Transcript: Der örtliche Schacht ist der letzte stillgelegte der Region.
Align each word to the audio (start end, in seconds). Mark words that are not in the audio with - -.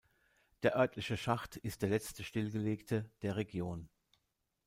Der 0.63 0.75
örtliche 0.75 1.15
Schacht 1.15 1.57
ist 1.57 1.83
der 1.83 1.89
letzte 1.89 2.23
stillgelegte 2.23 3.11
der 3.21 3.35
Region. 3.35 3.87